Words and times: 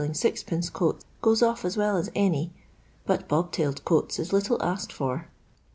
coat 0.73 1.05
goes 1.21 1.43
off 1.43 1.63
as 1.63 1.77
well 1.77 1.95
as 1.95 2.11
any, 2.15 2.51
but 3.05 3.27
bob 3.27 3.51
tailed 3.51 3.85
coats 3.85 4.17
is 4.17 4.33
little 4.33 4.59
asked 4.63 4.91
for. 4.91 5.29